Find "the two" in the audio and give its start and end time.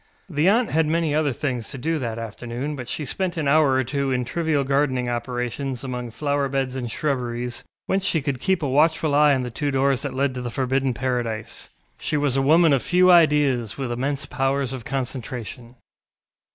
9.43-9.69